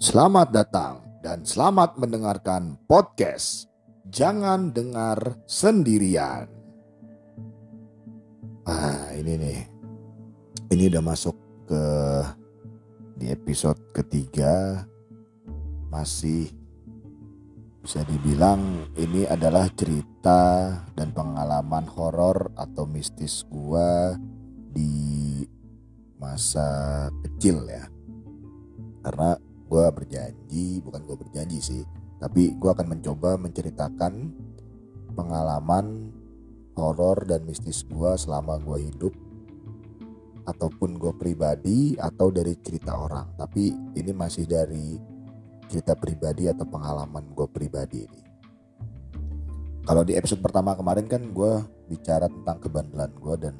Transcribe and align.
Selamat 0.00 0.48
datang 0.48 1.04
dan 1.20 1.44
selamat 1.44 2.00
mendengarkan 2.00 2.80
podcast 2.88 3.68
Jangan 4.08 4.72
Dengar 4.72 5.44
Sendirian. 5.44 6.48
Ah, 8.64 9.12
ini 9.12 9.36
nih. 9.36 9.60
Ini 10.72 10.88
udah 10.88 11.04
masuk 11.04 11.36
ke 11.68 11.84
di 13.20 13.28
episode 13.28 13.76
ketiga. 13.92 14.88
Masih 15.92 16.48
bisa 17.84 18.00
dibilang 18.08 18.88
ini 18.96 19.28
adalah 19.28 19.68
cerita 19.76 20.80
dan 20.96 21.12
pengalaman 21.12 21.84
horor 21.84 22.48
atau 22.56 22.88
mistis 22.88 23.44
gua 23.52 24.16
di 24.72 25.44
masa 26.16 27.04
kecil 27.20 27.68
ya. 27.68 27.84
Karena 29.04 29.49
gue 29.70 29.84
berjanji 29.94 30.82
bukan 30.82 31.06
gue 31.06 31.14
berjanji 31.14 31.58
sih 31.62 31.82
tapi 32.18 32.58
gue 32.58 32.70
akan 32.74 32.98
mencoba 32.98 33.38
menceritakan 33.38 34.34
pengalaman 35.14 36.10
horor 36.76 37.24
dan 37.24 37.46
mistis 37.48 37.86
gue 37.88 38.12
selama 38.18 38.60
gue 38.60 38.90
hidup 38.92 39.14
ataupun 40.48 40.96
gue 40.98 41.12
pribadi 41.14 41.94
atau 42.00 42.32
dari 42.32 42.56
cerita 42.58 42.96
orang. 42.96 43.36
Tapi 43.38 43.70
ini 43.94 44.10
masih 44.10 44.48
dari 44.48 44.98
cerita 45.70 45.94
pribadi 45.94 46.50
atau 46.50 46.66
pengalaman 46.66 47.30
gue 47.30 47.46
pribadi 47.46 48.04
ini. 48.04 48.22
Kalau 49.86 50.02
di 50.04 50.14
episode 50.14 50.42
pertama 50.42 50.74
kemarin 50.74 51.06
kan 51.06 51.22
gue 51.30 51.52
bicara 51.88 52.26
tentang 52.26 52.58
kebandelan 52.62 53.12
gue 53.16 53.34
dan 53.38 53.54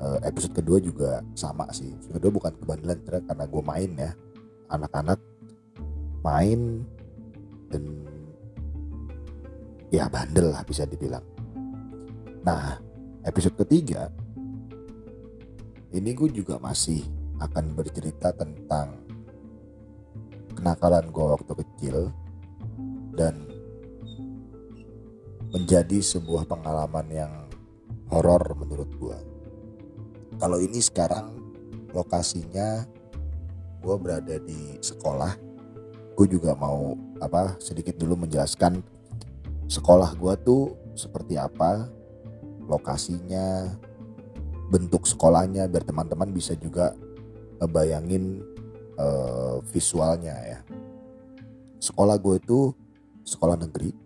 eh, 0.00 0.18
episode 0.26 0.54
kedua 0.54 0.78
juga 0.78 1.20
sama 1.34 1.68
sih. 1.74 1.90
Episode 1.90 2.14
kedua 2.18 2.32
bukan 2.32 2.52
kebandelan 2.56 2.98
karena 3.04 3.44
gue 3.44 3.62
main 3.62 3.90
ya 3.98 4.12
anak-anak 4.70 5.18
main 6.22 6.86
dan 7.70 7.82
ya 9.90 10.06
bandel 10.06 10.54
lah 10.54 10.62
bisa 10.62 10.86
dibilang. 10.86 11.24
Nah 12.46 12.78
episode 13.26 13.58
ketiga 13.60 14.08
ini 15.90 16.14
gue 16.14 16.30
juga 16.30 16.56
masih 16.62 17.02
akan 17.42 17.74
bercerita 17.74 18.30
tentang 18.30 19.02
kenakalan 20.54 21.10
gue 21.10 21.26
waktu 21.26 21.52
kecil 21.66 21.96
dan 23.18 23.48
menjadi 25.50 25.98
sebuah 25.98 26.46
pengalaman 26.46 27.06
yang 27.10 27.32
horor 28.12 28.54
menurut 28.54 28.90
gue. 28.94 29.18
Kalau 30.38 30.62
ini 30.62 30.78
sekarang 30.78 31.34
lokasinya 31.90 32.86
gue 33.80 33.96
berada 33.96 34.36
di 34.40 34.76
sekolah. 34.80 35.36
Gue 36.14 36.28
juga 36.28 36.52
mau 36.54 36.94
apa 37.20 37.56
sedikit 37.60 37.96
dulu 37.96 38.28
menjelaskan 38.28 38.84
sekolah 39.68 40.12
gue 40.16 40.34
tuh 40.44 40.62
seperti 40.92 41.40
apa 41.40 41.88
lokasinya 42.68 43.72
bentuk 44.70 45.08
sekolahnya 45.08 45.66
biar 45.66 45.82
teman-teman 45.82 46.30
bisa 46.30 46.54
juga 46.54 46.94
ngebayangin 47.58 48.44
uh, 49.00 49.58
visualnya 49.72 50.36
ya. 50.44 50.60
Sekolah 51.80 52.20
gue 52.20 52.36
itu 52.36 52.70
sekolah 53.24 53.56
negeri. 53.56 53.96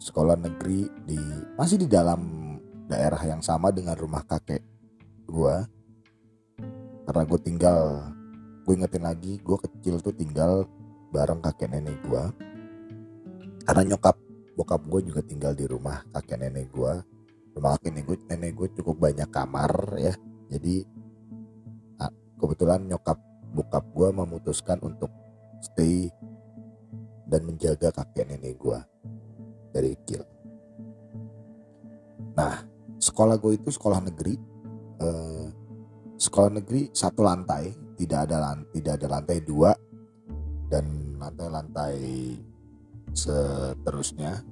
Sekolah 0.00 0.40
negeri 0.40 0.88
di 1.04 1.20
masih 1.58 1.84
di 1.84 1.88
dalam 1.90 2.48
daerah 2.88 3.20
yang 3.20 3.44
sama 3.44 3.68
dengan 3.68 3.92
rumah 3.92 4.24
kakek 4.24 4.64
gue 5.28 5.56
karena 7.04 7.22
gue 7.28 7.40
tinggal 7.44 7.80
gue 8.68 8.74
ingetin 8.76 9.08
lagi 9.08 9.40
gue 9.40 9.56
kecil 9.64 10.04
tuh 10.04 10.12
tinggal 10.12 10.68
bareng 11.08 11.40
kakek 11.40 11.72
nenek 11.72 11.96
gue 12.04 12.24
karena 13.64 13.96
nyokap 13.96 14.20
bokap 14.60 14.84
gue 14.84 15.08
juga 15.08 15.24
tinggal 15.24 15.56
di 15.56 15.64
rumah 15.64 16.04
kakek 16.12 16.36
nenek 16.36 16.68
gue 16.68 16.92
rumah 17.56 17.80
kakek 17.80 17.96
nenek 17.96 18.04
gue 18.04 18.16
nenek 18.28 18.52
gue 18.52 18.68
cukup 18.76 18.96
banyak 19.00 19.28
kamar 19.32 19.72
ya. 19.96 20.12
Jadi 20.48 20.84
kebetulan 22.38 22.86
nyokap 22.86 23.18
bokap 23.52 23.84
gue 23.92 24.08
memutuskan 24.14 24.78
untuk 24.80 25.10
stay 25.58 26.06
dan 27.26 27.44
menjaga 27.44 27.90
kakek 27.90 28.30
nenek 28.30 28.56
gue 28.56 28.78
dari 29.74 29.92
kecil. 29.98 30.22
Nah 32.38 32.62
sekolah 33.02 33.36
gue 33.36 33.58
itu 33.58 33.74
sekolah 33.74 33.98
negeri 34.00 34.38
eh, 35.02 35.37
sekolah 36.18 36.58
negeri 36.58 36.90
satu 36.90 37.22
lantai. 37.22 37.70
Tidak 37.98 38.20
ada 38.26 38.36
lantai, 38.42 38.70
tidak 38.74 38.92
ada 38.98 39.06
lantai 39.18 39.38
dua. 39.46 39.70
Dan 40.68 41.16
lantai-lantai 41.16 41.96
seterusnya 43.16 44.42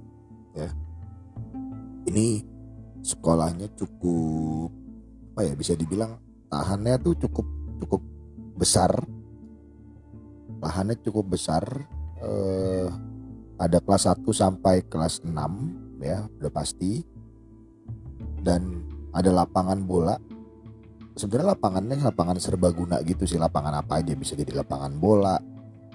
ya. 0.57 0.71
Ini 2.07 2.41
sekolahnya 3.05 3.69
cukup 3.77 4.71
apa 5.37 5.45
ya 5.45 5.53
bisa 5.53 5.77
dibilang 5.77 6.17
tahannya 6.49 6.97
tuh 7.05 7.15
cukup 7.21 7.47
cukup 7.83 8.03
besar. 8.57 8.91
Lahannya 10.57 10.97
cukup 11.05 11.37
besar 11.37 11.63
eh, 12.25 12.89
ada 13.61 13.79
kelas 13.81 14.09
1 14.09 14.25
sampai 14.33 14.89
kelas 14.89 15.21
6 15.23 15.37
ya 16.01 16.25
udah 16.41 16.53
pasti. 16.53 17.05
Dan 18.41 18.87
ada 19.13 19.31
lapangan 19.33 19.85
bola 19.85 20.17
sebenarnya 21.17 21.57
lapangannya 21.57 21.97
lapangan 22.05 22.39
serbaguna 22.39 23.01
gitu 23.03 23.25
sih. 23.25 23.41
Lapangan 23.41 23.81
apa 23.81 24.05
aja? 24.05 24.13
Bisa 24.15 24.37
jadi 24.37 24.53
lapangan 24.53 24.93
bola 25.01 25.37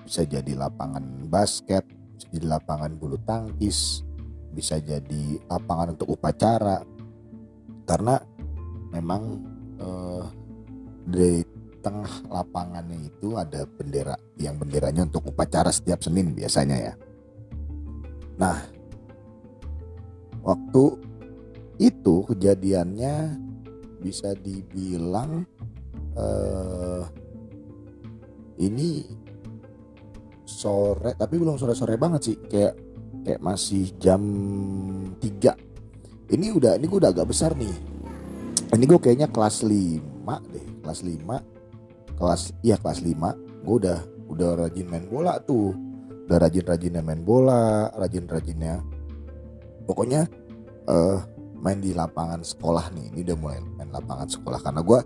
bisa 0.01 0.25
jadi 0.25 0.57
lapangan 0.57 1.29
basket 1.29 1.85
bisa 2.17 2.27
jadi 2.35 2.59
lapangan 2.59 2.91
bulu 2.99 3.15
tangkis 3.23 4.03
bisa 4.51 4.75
jadi 4.83 5.39
lapangan 5.47 5.95
untuk 5.95 6.19
upacara. 6.19 6.83
Karena 7.87 8.19
memang 8.91 9.39
eh, 9.79 10.25
di 11.07 11.31
tengah 11.79 12.27
lapangannya 12.29 13.09
itu 13.09 13.39
ada 13.39 13.63
bendera 13.65 14.19
yang 14.35 14.59
benderanya 14.59 15.07
untuk 15.07 15.31
upacara 15.31 15.71
setiap 15.71 16.03
Senin 16.03 16.35
biasanya 16.35 16.91
ya. 16.91 16.93
Nah 18.35 18.59
waktu 20.43 20.83
itu 21.79 22.27
kejadiannya 22.27 23.39
bisa 24.01 24.33
dibilang 24.33 25.45
uh, 26.17 27.05
ini 28.57 29.05
sore 30.43 31.13
tapi 31.13 31.37
belum 31.37 31.61
sore-sore 31.61 31.95
banget 32.01 32.21
sih. 32.33 32.37
Kayak 32.49 32.73
kayak 33.21 33.41
masih 33.45 33.93
jam 34.01 34.21
3 35.21 36.33
ini 36.33 36.47
udah 36.49 36.79
ini 36.79 36.85
gue 36.87 36.99
udah 36.99 37.11
agak 37.11 37.29
besar 37.29 37.53
nih. 37.53 37.75
Ini 38.71 38.83
gue 38.87 38.99
kayaknya 39.03 39.27
kelas 39.27 39.67
5 39.67 39.71
deh 40.55 40.65
kelas 40.81 40.99
5 41.03 42.17
kelas 42.17 42.41
iya 42.63 42.79
kelas 42.79 43.03
5 43.03 43.67
gue 43.67 43.75
udah 43.83 43.99
udah 44.31 44.49
rajin 44.65 44.87
main 44.87 45.05
bola 45.11 45.37
tuh. 45.43 45.75
Udah 46.31 46.47
rajin-rajinnya 46.47 47.03
main 47.03 47.19
bola 47.19 47.91
rajin-rajinnya. 47.99 48.79
Pokoknya 49.83 50.23
uh, 50.87 51.19
main 51.61 51.77
di 51.77 51.93
lapangan 51.93 52.41
sekolah 52.41 52.89
nih 52.97 53.13
ini 53.13 53.19
udah 53.21 53.37
mulai 53.37 53.59
main 53.77 53.93
lapangan 53.93 54.27
sekolah. 54.27 54.59
Karena 54.59 54.81
gue 54.81 54.99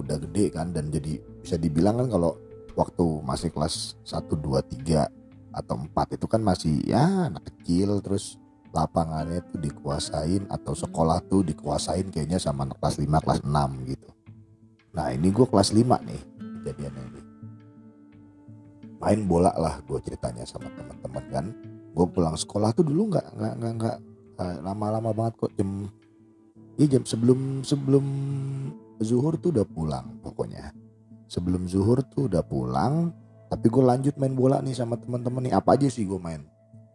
udah 0.00 0.16
gede 0.16 0.44
kan 0.50 0.72
dan 0.72 0.88
jadi 0.88 1.20
bisa 1.44 1.60
dibilang 1.60 2.00
kan 2.00 2.08
kalau 2.08 2.40
waktu 2.72 3.04
masih 3.22 3.52
kelas 3.52 3.98
1, 4.06 4.24
2, 4.32 4.62
3 4.86 5.04
atau 5.52 5.74
4 5.76 6.16
itu 6.16 6.26
kan 6.30 6.40
masih 6.40 6.80
ya 6.86 7.28
anak 7.28 7.50
kecil 7.52 7.98
terus 8.00 8.38
lapangannya 8.70 9.42
tuh 9.48 9.58
dikuasain 9.58 10.46
atau 10.48 10.72
sekolah 10.76 11.24
tuh 11.26 11.42
dikuasain 11.42 12.08
kayaknya 12.12 12.38
sama 12.38 12.68
anak 12.68 12.78
kelas 12.80 12.96
5 13.00 13.24
kelas 13.24 13.40
6 13.44 13.90
gitu. 13.92 14.08
Nah 14.96 15.12
ini 15.12 15.28
gue 15.28 15.46
kelas 15.48 15.70
5 15.74 16.08
nih 16.08 16.22
kejadiannya 16.62 17.02
ini. 17.12 17.22
Main 18.98 19.20
bola 19.30 19.54
lah 19.54 19.78
gue 19.82 19.98
ceritanya 20.02 20.46
sama 20.46 20.70
teman-teman 20.74 21.24
kan. 21.30 21.46
Gue 21.92 22.06
pulang 22.06 22.36
sekolah 22.38 22.70
tuh 22.76 22.86
dulu 22.86 23.10
nggak 23.14 23.26
nggak 23.34 23.54
nggak 23.58 23.74
nggak 23.82 23.96
lama-lama 24.38 25.10
banget 25.10 25.34
kok 25.34 25.52
jam 25.58 25.90
ya 26.78 26.86
jam 26.86 27.02
sebelum 27.02 27.66
sebelum 27.66 28.06
zuhur 29.02 29.34
tuh 29.38 29.50
udah 29.50 29.66
pulang 29.66 30.06
pokoknya. 30.22 30.70
Sebelum 31.28 31.66
zuhur 31.66 32.00
tuh 32.06 32.30
udah 32.30 32.40
pulang 32.46 33.12
tapi 33.50 33.66
gue 33.66 33.82
lanjut 33.82 34.14
main 34.16 34.32
bola 34.32 34.62
nih 34.62 34.78
sama 34.78 34.94
teman-teman 34.94 35.50
nih. 35.50 35.54
Apa 35.58 35.74
aja 35.74 35.90
sih 35.90 36.06
gue 36.06 36.18
main? 36.22 36.46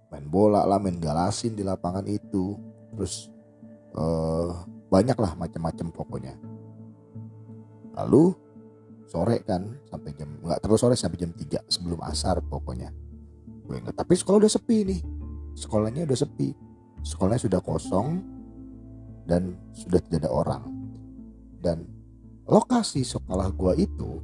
Main 0.08 0.26
bola 0.32 0.64
lah 0.64 0.80
main 0.80 0.96
galasin 0.98 1.54
di 1.54 1.68
lapangan 1.68 2.08
itu. 2.08 2.56
Terus 2.96 3.28
uh, 4.00 4.64
banyak 4.88 5.18
lah 5.20 5.36
macam-macam 5.36 5.88
pokoknya. 5.92 6.34
Lalu 8.00 8.34
sore 9.12 9.44
kan 9.46 9.68
sampai 9.92 10.16
jam 10.18 10.42
nggak 10.42 10.64
terus 10.64 10.80
sore 10.82 10.96
sampai 10.98 11.22
jam 11.22 11.32
3 11.36 11.68
sebelum 11.68 12.00
asar 12.08 12.40
pokoknya. 12.40 12.90
Gue 13.68 13.84
tapi 13.92 14.16
sekolah 14.16 14.48
udah 14.48 14.52
sepi 14.52 14.78
nih. 14.88 15.02
Sekolahnya 15.54 16.08
udah 16.08 16.18
sepi 16.18 16.73
sekolahnya 17.04 17.46
sudah 17.46 17.62
kosong 17.62 18.24
dan 19.28 19.60
sudah 19.76 20.00
tidak 20.04 20.28
ada 20.28 20.32
orang. 20.32 20.64
Dan 21.60 21.88
lokasi 22.48 23.04
sekolah 23.04 23.52
gua 23.56 23.76
itu 23.76 24.20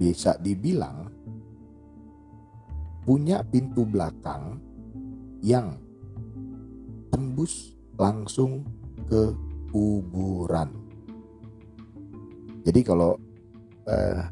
bisa 0.00 0.34
dibilang 0.40 1.12
punya 3.04 3.44
pintu 3.44 3.84
belakang 3.84 4.56
yang 5.44 5.76
tembus 7.12 7.74
langsung 7.98 8.64
ke 9.10 9.34
kuburan. 9.68 10.70
Jadi 12.64 12.80
kalau 12.84 13.16
uh, 13.88 14.22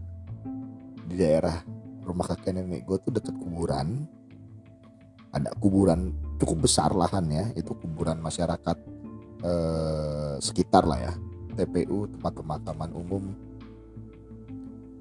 di 1.09 1.17
daerah 1.17 1.65
rumah 2.05 2.29
kakek 2.29 2.57
nenek 2.57 2.85
gue 2.85 2.97
tuh 3.01 3.13
deket 3.13 3.35
kuburan, 3.41 4.05
ada 5.33 5.53
kuburan 5.61 6.13
cukup 6.39 6.71
besar 6.71 6.95
lahannya, 6.95 7.53
itu 7.59 7.75
kuburan 7.75 8.23
masyarakat 8.23 8.77
uh, 9.43 10.39
sekitar 10.39 10.87
lah 10.87 10.99
ya, 11.11 11.13
TPU 11.59 12.07
tempat 12.15 12.33
pemakaman 12.39 12.91
umum 12.95 13.25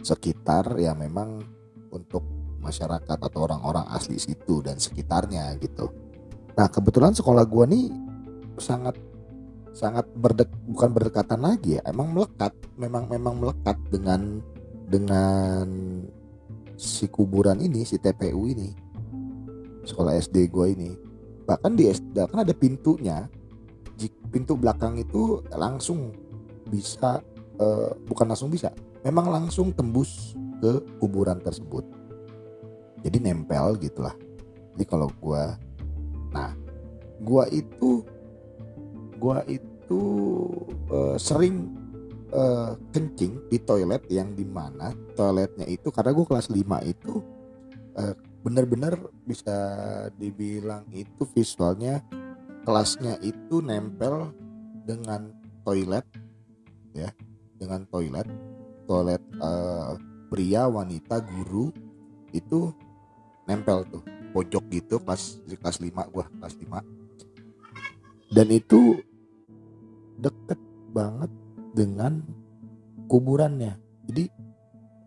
sekitar 0.07 0.79
ya 0.79 0.95
memang 0.95 1.43
untuk 1.91 2.23
masyarakat 2.63 3.17
atau 3.19 3.39
orang-orang 3.43 3.85
asli 3.91 4.15
situ 4.15 4.63
dan 4.63 4.79
sekitarnya 4.79 5.51
gitu. 5.59 5.91
Nah 6.55 6.67
kebetulan 6.71 7.11
sekolah 7.11 7.43
gue 7.43 7.65
nih 7.67 7.85
sangat 8.57 8.95
sangat 9.77 10.09
berdek 10.17 10.49
bukan 10.65 10.89
berdekatan 10.89 11.37
lagi 11.37 11.77
ya 11.77 11.81
emang 11.85 12.09
melekat 12.09 12.49
memang 12.81 13.05
memang 13.05 13.37
melekat 13.37 13.77
dengan 13.93 14.41
dengan 14.89 15.67
si 16.73 17.05
kuburan 17.05 17.61
ini 17.61 17.85
si 17.85 18.01
TPU 18.01 18.49
ini 18.49 18.73
sekolah 19.85 20.17
SD 20.17 20.49
gue 20.49 20.67
ini 20.73 20.91
bahkan 21.47 21.73
di 21.73 21.87
SD 21.87 22.27
kan 22.27 22.43
ada 22.43 22.53
pintunya. 22.53 23.25
Pintu 24.27 24.59
belakang 24.59 24.99
itu 24.99 25.41
langsung 25.55 26.13
bisa 26.67 27.23
uh, 27.57 27.95
bukan 28.05 28.27
langsung 28.27 28.51
bisa 28.51 28.69
memang 29.01 29.31
langsung 29.31 29.71
tembus 29.71 30.35
ke 30.59 30.83
kuburan 30.99 31.39
tersebut. 31.41 31.87
Jadi 33.01 33.17
nempel 33.23 33.79
gitulah. 33.79 34.13
Jadi 34.75 34.85
kalau 34.85 35.09
gue 35.09 35.43
nah 36.35 36.51
gue 37.23 37.43
itu 37.55 38.05
gua 39.17 39.41
itu 39.49 40.01
uh, 40.93 41.17
sering 41.17 41.73
uh, 42.31 42.77
kencing 42.93 43.41
di 43.49 43.57
toilet 43.57 44.05
yang 44.13 44.31
di 44.37 44.45
mana 44.45 44.93
toiletnya 45.17 45.65
itu 45.65 45.89
karena 45.89 46.13
gua 46.13 46.25
kelas 46.29 46.47
5 46.53 46.61
itu 46.85 47.13
uh, 47.97 48.13
bener-bener 48.47 48.95
bisa 49.27 49.51
dibilang 50.15 50.87
itu 50.95 51.27
visualnya 51.35 51.99
kelasnya 52.63 53.19
itu 53.19 53.59
nempel 53.59 54.31
dengan 54.87 55.35
toilet 55.67 56.07
ya 56.95 57.11
dengan 57.59 57.83
toilet. 57.91 58.27
Toilet 58.87 59.19
uh, 59.43 59.99
pria 60.31 60.63
wanita 60.71 61.19
guru 61.19 61.75
itu 62.31 62.71
nempel 63.43 63.83
tuh 63.91 64.03
pojok 64.31 64.63
gitu 64.71 64.95
kelas 65.03 65.43
kelas 65.43 65.83
5 65.83 65.91
gua 66.15 66.31
kelas 66.39 66.55
5 66.55 68.31
dan 68.31 68.47
itu 68.51 68.99
deket 70.19 70.59
banget 70.91 71.31
dengan 71.71 72.19
kuburannya. 73.07 73.79
Jadi 74.09 74.27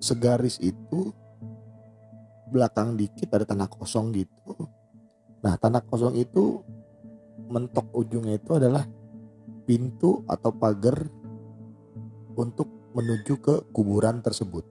segaris 0.01 0.57
itu 0.63 1.13
belakang 2.51 2.99
dikit 2.99 3.31
ada 3.33 3.47
tanah 3.47 3.71
kosong 3.71 4.11
gitu. 4.13 4.55
Nah 5.41 5.55
tanah 5.57 5.81
kosong 5.87 6.19
itu 6.19 6.61
mentok 7.49 7.89
ujungnya 7.95 8.37
itu 8.37 8.59
adalah 8.59 8.85
pintu 9.65 10.27
atau 10.27 10.51
pagar 10.51 11.07
untuk 12.35 12.69
menuju 12.95 13.35
ke 13.39 13.55
kuburan 13.71 14.19
tersebut. 14.21 14.67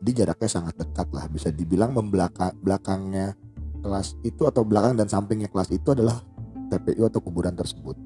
Jadi 0.00 0.10
jaraknya 0.16 0.48
sangat 0.48 0.74
dekat 0.80 1.12
lah 1.12 1.28
bisa 1.28 1.52
dibilang 1.52 1.92
membelakang 1.92 2.56
belakangnya 2.64 3.36
kelas 3.84 4.16
itu 4.24 4.48
atau 4.48 4.64
belakang 4.64 4.96
dan 4.96 5.08
sampingnya 5.08 5.52
kelas 5.52 5.72
itu 5.72 5.92
adalah 5.92 6.24
TPU 6.72 7.04
atau 7.04 7.20
kuburan 7.20 7.52
tersebut. 7.52 7.96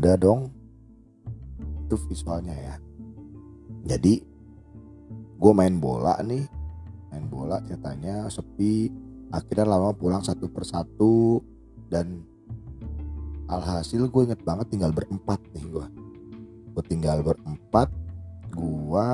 Udah 0.00 0.16
dong 0.16 0.48
itu 1.84 1.96
visualnya 2.08 2.56
ya. 2.56 2.74
Jadi 3.84 4.29
gue 5.40 5.52
main 5.56 5.72
bola 5.80 6.20
nih. 6.20 6.44
Main 7.10 7.24
bola 7.32 7.64
ceritanya 7.64 8.28
sepi. 8.28 8.92
Akhirnya 9.32 9.64
lama 9.64 9.96
pulang 9.96 10.20
satu 10.20 10.52
persatu. 10.52 11.40
Dan 11.88 12.20
alhasil 13.48 14.06
gue 14.06 14.22
inget 14.28 14.44
banget 14.44 14.70
tinggal 14.70 14.94
berempat 14.94 15.42
nih 15.50 15.66
gue 15.66 15.86
gue 16.70 16.84
tinggal 16.86 17.18
berempat 17.26 17.90
gue 18.54 19.08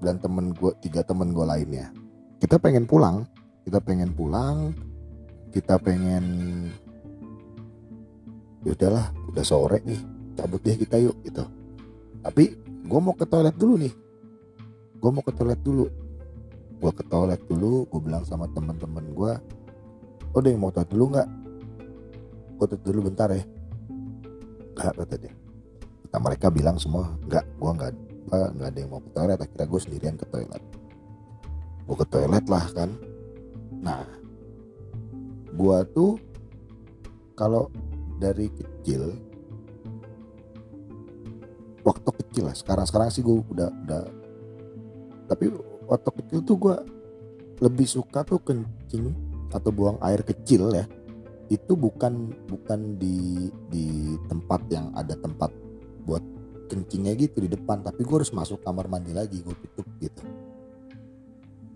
dan 0.00 0.16
temen 0.16 0.56
gue 0.56 0.72
tiga 0.80 1.04
temen 1.04 1.34
gue 1.34 1.44
lainnya. 1.44 1.90
Kita 2.38 2.56
pengen 2.56 2.86
pulang. 2.86 3.26
Kita 3.66 3.78
pengen 3.82 4.14
pulang. 4.14 4.70
Kita 5.52 5.76
pengen 5.76 6.24
ya 8.62 8.72
udahlah 8.72 9.10
udah 9.30 9.44
sore 9.44 9.82
nih. 9.84 10.00
Cabut 10.38 10.62
deh 10.62 10.78
kita 10.78 10.96
yuk 11.02 11.18
gitu. 11.26 11.44
Tapi 12.22 12.56
gue 12.64 13.00
mau 13.02 13.12
ke 13.12 13.26
toilet 13.26 13.54
dulu 13.58 13.74
nih 13.78 13.92
gue 15.02 15.10
mau 15.10 15.24
ke 15.26 15.34
toilet 15.34 15.58
dulu. 15.66 15.90
Gue 16.78 16.92
ke 16.94 17.02
toilet 17.10 17.42
dulu 17.50 17.90
gue 17.90 18.00
bilang 18.00 18.22
sama 18.22 18.46
teman-teman 18.54 19.02
gue 19.10 19.32
oh 20.32 20.40
deh 20.40 20.54
mau 20.54 20.70
toilet 20.70 20.90
dulu 20.94 21.04
nggak? 21.18 21.28
Gue 22.54 22.66
toilet 22.70 22.84
dulu 22.86 22.98
bentar 23.10 23.28
ya. 23.34 23.42
Nggak 24.78 24.94
kata 25.02 25.14
dia. 25.18 25.34
Kata 26.06 26.16
mereka 26.22 26.46
bilang 26.54 26.78
semua 26.78 27.18
nggak 27.26 27.44
gue 27.58 27.70
nggak 27.74 27.92
nggak 28.30 28.68
ada 28.70 28.78
yang 28.78 28.90
mau 28.94 29.02
ke 29.02 29.10
toilet. 29.10 29.38
Akhirnya 29.42 29.66
gue 29.66 29.80
sendirian 29.82 30.14
ke 30.14 30.26
toilet. 30.30 30.62
Gue 31.82 31.96
ke 31.98 32.06
toilet 32.06 32.46
lah 32.46 32.64
kan. 32.70 32.90
Nah 33.82 34.06
gue 35.50 35.78
tuh 35.90 36.14
kalau 37.34 37.66
dari 38.22 38.46
kecil 38.54 39.18
waktu 41.82 42.10
kecil 42.22 42.46
lah 42.46 42.54
sekarang 42.54 42.86
sekarang 42.86 43.08
sih 43.10 43.26
gue 43.26 43.42
udah 43.50 43.68
udah 43.68 44.21
tapi 45.32 45.48
waktu 45.88 46.10
kecil 46.20 46.38
tuh 46.44 46.56
gue 46.60 46.76
lebih 47.64 47.88
suka 47.88 48.20
tuh 48.20 48.42
kencing 48.44 49.14
atau 49.48 49.70
buang 49.72 49.96
air 50.04 50.20
kecil 50.20 50.72
ya. 50.76 50.84
Itu 51.48 51.76
bukan 51.76 52.32
bukan 52.48 53.00
di 53.00 53.48
di 53.72 54.16
tempat 54.28 54.60
yang 54.68 54.92
ada 54.92 55.16
tempat 55.16 55.48
buat 56.04 56.20
kencingnya 56.68 57.16
gitu 57.16 57.44
di 57.44 57.48
depan. 57.48 57.80
Tapi 57.80 58.04
gue 58.04 58.16
harus 58.20 58.32
masuk 58.32 58.60
kamar 58.60 58.88
mandi 58.92 59.16
lagi 59.16 59.40
gue 59.40 59.56
tutup 59.56 59.86
gitu. 60.00 60.20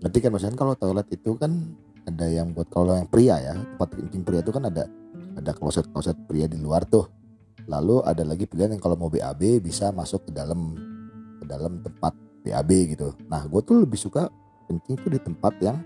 Nanti 0.01 0.17
kan 0.21 0.29
maksudnya 0.29 0.57
kalau 0.57 0.77
toilet 0.77 1.09
itu 1.09 1.33
kan 1.37 1.73
ada 2.05 2.25
yang 2.29 2.53
buat 2.53 2.69
kalau 2.69 2.93
yang 2.93 3.09
pria 3.09 3.41
ya 3.41 3.53
tempat 3.57 3.89
kencing 3.97 4.23
pria 4.23 4.39
itu 4.45 4.53
kan 4.53 4.69
ada 4.69 4.85
ada 5.37 5.51
kloset-kloset 5.53 6.17
pria 6.29 6.45
di 6.45 6.57
luar 6.57 6.85
tuh. 6.85 7.05
Lalu 7.67 7.99
ada 8.05 8.23
lagi 8.23 8.47
pilihan 8.47 8.77
yang 8.77 8.81
kalau 8.81 8.95
mau 8.95 9.11
BAB 9.11 9.59
bisa 9.59 9.91
masuk 9.91 10.29
ke 10.29 10.31
dalam 10.31 10.73
ke 11.37 11.45
dalam 11.45 11.83
tempat 11.83 12.26
BAB 12.47 12.71
gitu. 12.95 13.11
Nah 13.27 13.43
gue 13.43 13.61
tuh 13.61 13.83
lebih 13.83 13.99
suka 13.99 14.31
kencing 14.71 14.95
tuh 15.03 15.11
di 15.11 15.19
tempat 15.19 15.53
yang 15.59 15.83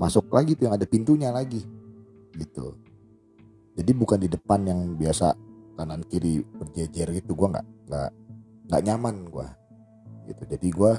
masuk 0.00 0.32
lagi 0.32 0.56
tuh 0.56 0.72
yang 0.72 0.74
ada 0.80 0.88
pintunya 0.88 1.28
lagi 1.28 1.60
gitu. 2.32 2.72
Jadi 3.76 3.92
bukan 3.92 4.18
di 4.20 4.28
depan 4.32 4.64
yang 4.64 4.96
biasa 4.96 5.36
kanan 5.76 6.04
kiri 6.08 6.40
berjejer 6.40 7.12
gitu 7.20 7.36
gue 7.36 7.48
nggak 7.52 7.66
nggak 7.88 8.10
nggak 8.68 8.82
nyaman 8.88 9.16
gue 9.28 9.48
gitu. 10.32 10.42
Jadi 10.56 10.68
gue 10.72 10.92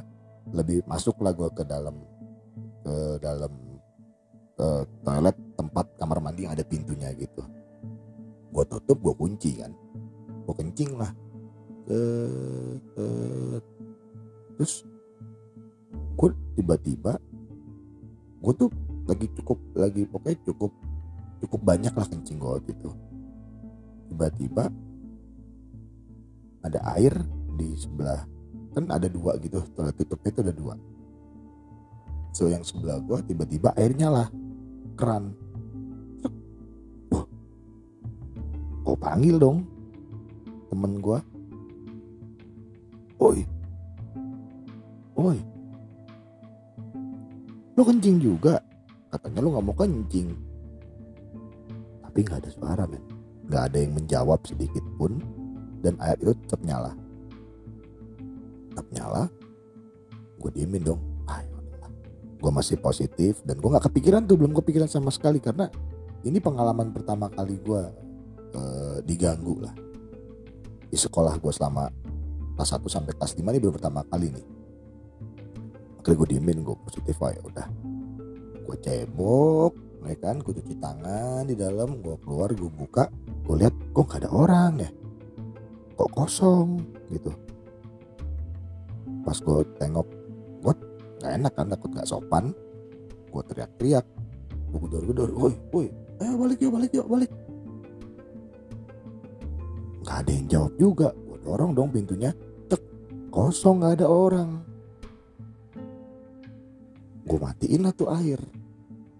lebih 0.54 0.86
masuk 0.86 1.18
lah 1.22 1.34
gue 1.34 1.50
ke 1.54 1.64
dalam 1.66 1.98
ke 2.82 2.94
dalam 3.22 3.54
ke 4.58 4.68
toilet 5.02 5.38
tempat 5.58 5.86
kamar 5.98 6.18
mandi 6.22 6.46
yang 6.46 6.54
ada 6.54 6.66
pintunya 6.66 7.10
gitu. 7.18 7.42
Gue 8.54 8.66
tutup 8.70 9.02
gue 9.02 9.14
kunci 9.18 9.62
kan. 9.62 9.74
Gue 10.46 10.56
kencing 10.58 10.98
lah. 10.98 11.14
Terus 14.58 14.86
tiba-tiba 16.58 17.18
gue 18.42 18.54
tuh 18.58 18.70
lagi 19.06 19.28
cukup 19.38 19.58
lagi 19.78 20.04
pokoknya 20.08 20.38
cukup 20.48 20.72
cukup 21.42 21.60
banyak 21.62 21.94
lah 21.94 22.08
kencing 22.10 22.38
gue 22.38 22.56
gitu 22.70 22.92
tiba-tiba 24.12 24.70
ada 26.62 26.80
air 26.98 27.14
di 27.58 27.74
sebelah 27.78 28.22
kan 28.72 28.88
ada 28.88 29.08
dua 29.12 29.36
gitu 29.44 29.60
toilet 29.76 29.96
tutupnya 30.00 30.30
itu 30.32 30.42
ada 30.48 30.56
dua. 30.56 30.76
So 32.32 32.48
yang 32.48 32.64
sebelah 32.64 33.04
gue 33.04 33.20
tiba-tiba 33.28 33.76
airnya 33.76 34.08
lah 34.08 34.28
keran. 34.96 35.36
Gue 38.82 38.98
panggil 38.98 39.36
dong 39.38 39.68
temen 40.72 41.04
gue 41.04 41.20
oi. 43.20 43.40
Oi 45.20 45.51
lo 47.82 47.90
kencing 47.90 48.22
juga. 48.22 48.62
Katanya 49.10 49.42
lo 49.42 49.58
nggak 49.58 49.66
mau 49.66 49.74
kencing. 49.74 50.30
Tapi 52.06 52.18
nggak 52.22 52.40
ada 52.46 52.50
suara 52.54 52.84
men. 52.86 53.02
Nggak 53.50 53.64
ada 53.74 53.78
yang 53.82 53.94
menjawab 53.98 54.40
sedikit 54.46 54.86
pun. 55.02 55.18
Dan 55.82 55.98
air 55.98 56.14
itu 56.22 56.38
tetap 56.46 56.62
nyala. 56.62 56.94
Tetap 58.70 58.86
nyala. 58.94 59.26
Gue 60.38 60.54
diemin 60.54 60.86
dong. 60.86 61.02
Ah, 61.26 61.42
ya 61.42 61.58
gue 62.42 62.50
masih 62.54 62.78
positif 62.82 63.42
dan 63.46 63.58
gue 63.58 63.70
nggak 63.70 63.90
kepikiran 63.90 64.30
tuh. 64.30 64.38
Belum 64.38 64.54
kepikiran 64.54 64.86
sama 64.86 65.10
sekali. 65.10 65.42
Karena 65.42 65.66
ini 66.22 66.38
pengalaman 66.38 66.94
pertama 66.94 67.34
kali 67.34 67.58
gue 67.66 67.82
uh, 68.54 68.98
diganggu 69.02 69.58
lah. 69.58 69.74
Di 70.86 71.02
sekolah 71.02 71.34
gue 71.42 71.50
selama 71.50 71.90
kelas 72.54 72.78
1 72.78 72.86
sampai 72.86 73.14
kelas 73.18 73.34
5 73.34 73.42
ini 73.42 73.58
baru 73.58 73.74
pertama 73.74 74.06
kali 74.06 74.30
nih 74.30 74.61
akhirnya 76.02 76.18
gue 76.18 76.30
diemin 76.34 76.66
gue 76.66 76.74
positif 76.82 77.14
ya 77.22 77.42
udah. 77.46 77.68
Gue 78.66 78.78
cebok 78.82 79.78
ya 80.02 80.18
kan? 80.18 80.42
Gue 80.42 80.58
cuci 80.58 80.82
tangan 80.82 81.46
di 81.46 81.54
dalam 81.54 82.02
gue 82.02 82.18
keluar 82.26 82.50
gue 82.50 82.72
buka 82.74 83.06
gue 83.46 83.56
lihat 83.62 83.74
kok 83.94 84.10
gak 84.10 84.26
ada 84.26 84.34
orang 84.34 84.82
ya? 84.82 84.90
Kok 85.94 86.10
kosong 86.18 86.82
gitu. 87.14 87.30
Pas 89.22 89.38
gue 89.38 89.58
tengok 89.78 90.08
gue 90.66 90.74
gak 91.22 91.32
enak 91.38 91.54
kan 91.54 91.70
takut 91.70 91.94
gak 91.94 92.10
sopan. 92.10 92.50
Gue 93.30 93.46
teriak-teriak 93.46 94.06
gue 94.74 94.80
gedor-gedor 94.90 95.30
woi 95.38 95.54
woi 95.70 95.88
ayo 96.18 96.34
balik 96.42 96.58
yuk 96.66 96.74
balik 96.74 96.92
yuk 96.98 97.06
balik. 97.06 97.32
Gak 100.02 100.26
ada 100.26 100.32
yang 100.34 100.48
jawab 100.50 100.74
juga 100.82 101.14
gue 101.14 101.38
dorong 101.46 101.78
dong 101.78 101.94
pintunya 101.94 102.34
cek 102.74 102.82
kosong 103.30 103.86
gak 103.86 104.02
ada 104.02 104.10
orang 104.10 104.71
gue 107.32 107.40
matiin 107.40 107.88
lah 107.88 107.96
tuh 107.96 108.12
air. 108.12 108.44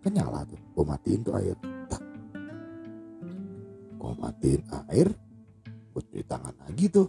Kan 0.04 0.12
nyala 0.12 0.44
tuh 0.44 0.60
gue 0.60 0.84
matiin 0.84 1.24
tuh 1.24 1.34
air. 1.40 1.56
Tak. 1.88 2.04
Gue 3.96 4.14
matiin 4.20 4.62
air 4.92 5.08
gue 5.92 6.02
cuci 6.04 6.24
tangan 6.28 6.52
lagi 6.68 6.92
tuh. 6.92 7.08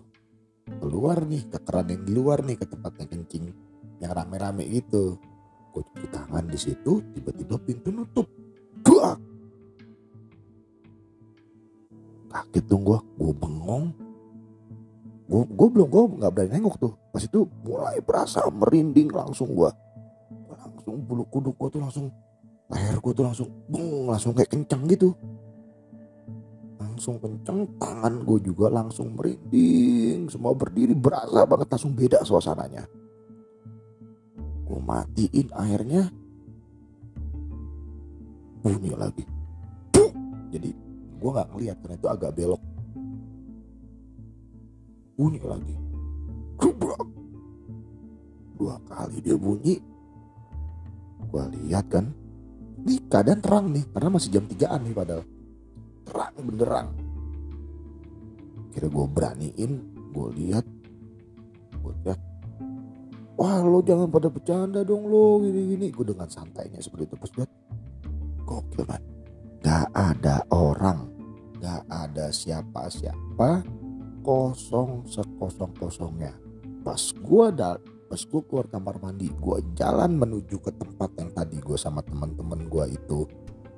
Keluar 0.78 1.26
nih 1.26 1.50
ke 1.50 1.58
keran 1.58 1.90
yang 1.90 2.06
di 2.06 2.12
luar 2.14 2.46
nih 2.46 2.54
ke 2.54 2.70
tempat 2.70 3.02
yang 3.02 3.10
kencing 3.18 3.50
yang 3.98 4.14
rame-rame 4.14 4.62
gitu. 4.70 5.18
Gue 5.74 5.82
cuci 5.90 6.06
tangan 6.06 6.46
di 6.46 6.58
situ 6.58 7.02
tiba-tiba 7.18 7.58
pintu 7.58 7.90
nutup. 7.90 8.30
Buak! 8.86 9.18
kaget 12.32 12.64
dong 12.70 12.86
gue 12.86 12.98
gue 13.18 13.34
bengong. 13.34 13.84
Gue 15.26 15.42
gue 15.50 15.68
belum 15.68 15.88
gue 15.90 16.02
nggak 16.22 16.30
berani 16.30 16.62
nengok 16.62 16.76
tuh. 16.78 16.94
Pas 17.10 17.26
itu 17.26 17.42
mulai 17.66 17.98
berasa 17.98 18.46
merinding 18.54 19.10
langsung 19.10 19.50
gue 19.50 19.70
bulu 20.86 21.24
kuduk 21.30 21.54
gue 21.58 21.78
tuh 21.78 21.80
langsung 21.82 22.06
leher 22.72 22.96
gue 22.98 23.12
tuh 23.12 23.24
langsung 23.24 23.48
bung 23.68 24.10
langsung 24.10 24.32
kayak 24.34 24.50
kencang 24.50 24.88
gitu. 24.90 25.14
Langsung 26.80 27.18
kencang 27.22 27.66
tangan 27.78 28.26
gue 28.26 28.38
juga 28.42 28.66
langsung 28.72 29.14
merinding 29.14 30.26
semua 30.26 30.52
berdiri 30.56 30.94
berasa 30.96 31.46
banget 31.46 31.68
langsung 31.70 31.94
beda 31.94 32.24
suasananya. 32.26 32.84
Gue 34.66 34.80
matiin 34.82 35.48
airnya 35.52 36.08
bunyi 38.62 38.94
lagi. 38.94 39.24
Jadi 40.52 40.70
gue 41.22 41.30
nggak 41.30 41.48
ngeliat 41.54 41.76
karena 41.80 41.96
itu 41.96 42.08
agak 42.10 42.32
belok. 42.34 42.62
Bunyi 45.16 45.40
lagi. 45.44 45.76
Dua 48.58 48.78
kali 48.86 49.18
dia 49.18 49.34
bunyi 49.34 49.91
gue 51.28 51.44
lihat 51.62 51.86
kan. 51.92 52.10
Ini 52.82 53.06
keadaan 53.06 53.40
terang 53.42 53.66
nih. 53.70 53.84
Karena 53.90 54.08
masih 54.10 54.30
jam 54.32 54.44
3an 54.46 54.80
nih 54.82 54.94
padahal. 54.94 55.24
Terang 56.02 56.34
beneran. 56.42 56.86
Kira 58.72 58.86
gue 58.88 59.06
beraniin 59.06 59.72
gue 60.12 60.28
lihat. 60.38 60.66
Gue 61.82 61.94
lihat 62.06 62.20
wah 63.32 63.58
lo 63.58 63.82
jangan 63.82 64.06
pada 64.06 64.28
bercanda 64.30 64.80
dong 64.82 65.06
lo. 65.06 65.42
Gini 65.42 65.76
gini 65.76 65.86
gue 65.90 66.04
dengan 66.06 66.26
santainya 66.30 66.78
seperti 66.80 67.12
itu. 67.12 67.16
Pas 67.18 67.32
lihat 67.38 67.50
gokil 68.42 68.82
man 68.86 69.02
gak 69.62 69.86
ada 69.94 70.42
orang. 70.50 71.10
Gak 71.62 71.86
ada 71.86 72.34
siapa 72.34 72.90
siapa 72.90 73.62
kosong 74.22 75.06
sekosong 75.06 75.74
kosongnya 75.78 76.34
pas 76.82 76.98
gue 76.98 77.46
pas 78.12 78.20
gue 78.28 78.42
keluar 78.44 78.68
kamar 78.68 79.00
mandi 79.00 79.32
gue 79.32 79.58
jalan 79.72 80.20
menuju 80.20 80.60
ke 80.60 80.68
tempat 80.76 81.16
yang 81.16 81.32
tadi 81.32 81.56
gue 81.64 81.80
sama 81.80 82.04
teman-teman 82.04 82.68
gue 82.68 82.92
itu 82.92 83.24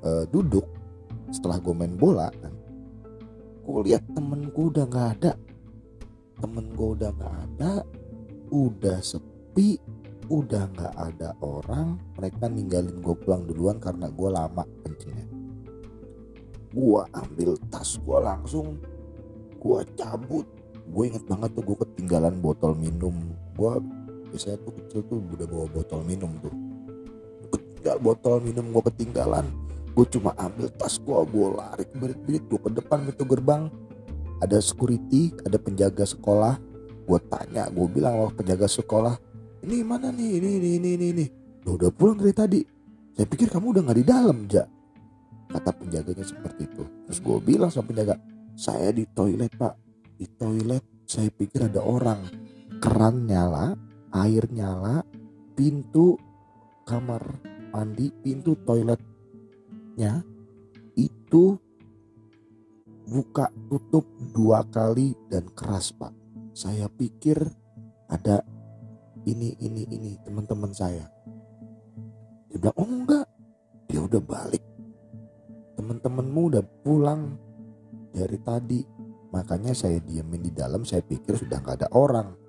uh, 0.02 0.26
duduk. 0.26 0.66
Setelah 1.30 1.62
gue 1.62 1.70
main 1.70 1.94
bola 1.94 2.34
kan 2.42 2.50
gue 3.62 3.80
lihat 3.86 4.02
temenku 4.10 4.74
udah 4.74 4.90
nggak 4.90 5.08
ada. 5.22 5.32
Temen 6.42 6.66
gue 6.74 6.88
udah 6.98 7.10
nggak 7.14 7.36
ada 7.46 7.72
udah 8.50 8.98
sepi 8.98 9.78
udah 10.26 10.66
nggak 10.66 10.94
ada 10.98 11.38
orang. 11.38 12.02
Mereka 12.18 12.50
ninggalin 12.50 12.98
gue 13.06 13.14
pulang 13.14 13.46
duluan 13.46 13.78
karena 13.78 14.10
gue 14.10 14.28
lama 14.34 14.66
kencingnya. 14.82 15.30
Gue 16.74 17.06
ambil 17.14 17.54
tas 17.70 18.02
gue 18.02 18.18
langsung 18.18 18.82
gue 19.62 19.80
cabut. 19.94 20.50
Gue 20.90 21.06
inget 21.06 21.22
banget 21.30 21.54
tuh 21.54 21.62
gue 21.70 21.86
ketinggalan 21.86 22.42
botol 22.42 22.74
minum 22.74 23.14
gue 23.54 23.74
saya 24.38 24.56
tuh 24.60 24.72
kecil 24.76 25.00
tuh 25.06 25.18
udah 25.20 25.46
bawa 25.46 25.66
botol 25.70 26.00
minum 26.04 26.30
tuh. 26.40 26.54
Ketinggal 27.54 27.96
botol 28.00 28.36
minum 28.44 28.70
gue 28.70 28.82
ketinggalan. 28.90 29.46
Gue 29.94 30.06
cuma 30.10 30.34
ambil 30.36 30.68
tas 30.74 30.98
gue 30.98 31.14
gue 31.14 31.48
lari 31.54 31.84
berit-berit 31.94 32.44
gue 32.50 32.60
ke 32.60 32.70
depan 32.70 33.06
pintu 33.06 33.24
gerbang. 33.26 33.70
Ada 34.42 34.58
security 34.58 35.32
ada 35.46 35.56
penjaga 35.56 36.04
sekolah. 36.04 36.58
Gue 37.04 37.20
tanya 37.28 37.68
gue 37.68 37.86
bilang 37.88 38.16
sama 38.16 38.32
penjaga 38.34 38.66
sekolah 38.66 39.14
ini 39.64 39.80
mana 39.80 40.12
nih? 40.12 40.44
Ini 40.44 40.50
ini 40.60 40.70
ini 40.76 40.90
ini, 40.92 41.06
ini. 41.16 41.26
udah 41.64 41.88
pulang 41.88 42.20
dari 42.20 42.36
tadi. 42.36 42.60
Saya 43.16 43.24
pikir 43.24 43.48
kamu 43.48 43.72
udah 43.72 43.82
nggak 43.88 43.98
di 43.98 44.04
dalam 44.04 44.38
ja. 44.44 44.68
Kata 45.48 45.72
penjaganya 45.72 46.20
seperti 46.20 46.68
itu. 46.68 46.84
Terus 47.08 47.18
gue 47.24 47.38
bilang 47.40 47.72
sama 47.72 47.88
penjaga 47.88 48.20
saya 48.52 48.92
di 48.92 49.08
toilet 49.08 49.56
pak. 49.56 49.72
Di 50.20 50.28
toilet 50.36 50.84
saya 51.08 51.32
pikir 51.32 51.64
ada 51.64 51.80
orang. 51.80 52.20
Keran 52.76 53.24
nyala 53.24 53.72
air 54.14 54.46
nyala, 54.54 55.02
pintu 55.58 56.14
kamar 56.86 57.42
mandi, 57.74 58.14
pintu 58.22 58.54
toiletnya 58.62 60.22
itu 60.94 61.58
buka 63.10 63.50
tutup 63.66 64.06
dua 64.30 64.62
kali 64.70 65.18
dan 65.26 65.50
keras 65.50 65.90
pak. 65.90 66.14
Saya 66.54 66.86
pikir 66.86 67.42
ada 68.06 68.46
ini 69.26 69.58
ini 69.58 69.82
ini 69.90 70.14
teman-teman 70.22 70.70
saya. 70.70 71.10
Dia 72.46 72.56
bilang 72.62 72.78
oh 72.78 72.86
enggak, 72.86 73.26
dia 73.90 73.98
udah 73.98 74.22
balik. 74.22 74.62
Teman-temanmu 75.74 76.40
udah 76.54 76.64
pulang 76.86 77.34
dari 78.14 78.38
tadi. 78.38 78.80
Makanya 79.34 79.74
saya 79.74 79.98
diemin 79.98 80.46
di 80.46 80.54
dalam, 80.54 80.86
saya 80.86 81.02
pikir 81.02 81.34
sudah 81.34 81.58
nggak 81.58 81.82
ada 81.82 81.88
orang 81.90 82.43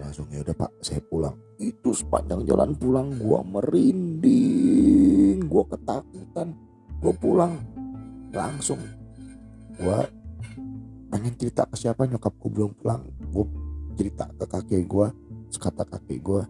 langsung 0.00 0.26
ya 0.32 0.40
udah 0.40 0.56
pak 0.56 0.72
saya 0.80 1.04
pulang. 1.04 1.36
Itu 1.60 1.92
sepanjang 1.92 2.48
jalan 2.48 2.72
pulang 2.74 3.12
gua 3.20 3.44
merinding 3.44 5.44
gua 5.44 5.64
ketakutan. 5.68 6.56
Gua 7.00 7.14
pulang 7.14 7.54
langsung. 8.32 8.80
Gua 9.76 10.08
pengen 11.12 11.34
cerita 11.36 11.68
ke 11.68 11.76
siapa 11.76 12.08
nyokap 12.08 12.32
gua 12.40 12.50
belum 12.50 12.72
pulang. 12.80 13.02
Gua 13.30 13.46
cerita 13.94 14.24
ke 14.34 14.44
kakek 14.48 14.82
gua 14.88 15.12
sekata 15.52 15.84
kakek 15.84 16.20
gua 16.24 16.42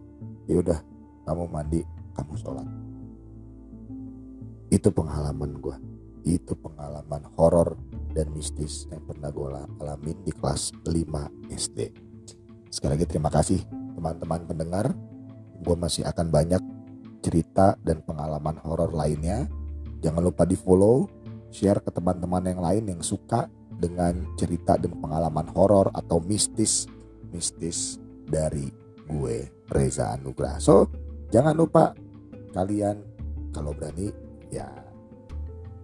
ya 0.47 0.62
udah 0.62 0.78
kamu 1.26 1.45
mandi 1.50 1.80
kamu 2.14 2.35
sholat. 2.38 2.69
Itu 4.71 4.95
pengalaman 4.95 5.59
gua. 5.59 5.76
Itu 6.23 6.54
pengalaman 6.54 7.26
horor 7.35 7.75
dan 8.12 8.30
mistis 8.35 8.90
yang 8.90 9.02
pernah 9.07 9.30
gue 9.30 9.49
alamin 9.80 10.19
di 10.26 10.33
kelas 10.35 10.75
5 10.85 11.54
SD. 11.54 12.10
Sekali 12.71 12.95
lagi 12.95 13.07
terima 13.11 13.35
kasih 13.35 13.59
teman-teman 13.99 14.47
pendengar. 14.47 14.95
Gue 15.61 15.75
masih 15.75 16.07
akan 16.07 16.31
banyak 16.31 16.62
cerita 17.21 17.75
dan 17.83 18.00
pengalaman 18.07 18.57
horor 18.62 18.95
lainnya. 18.95 19.50
Jangan 20.00 20.23
lupa 20.23 20.47
di 20.47 20.55
follow, 20.57 21.11
share 21.50 21.83
ke 21.83 21.91
teman-teman 21.91 22.47
yang 22.47 22.62
lain 22.62 22.85
yang 22.97 23.03
suka 23.03 23.50
dengan 23.75 24.23
cerita 24.39 24.79
dan 24.79 24.97
pengalaman 25.03 25.50
horor 25.50 25.91
atau 25.93 26.23
mistis 26.23 26.87
mistis 27.35 27.99
dari 28.31 28.71
gue 29.11 29.50
Reza 29.69 30.15
Anugrah. 30.15 30.62
So 30.62 30.87
jangan 31.35 31.59
lupa 31.59 31.93
kalian 32.55 33.03
kalau 33.50 33.75
berani 33.75 34.15
ya 34.47 34.71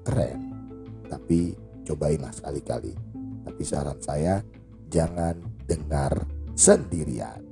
keren, 0.07 0.55
tapi 1.11 1.59
cobainlah 1.83 2.31
sekali-kali. 2.31 2.95
Tapi 3.43 3.62
saran 3.66 3.99
saya 3.99 4.38
jangan 4.87 5.38
dengar 5.66 6.36
sendirian. 6.56 7.44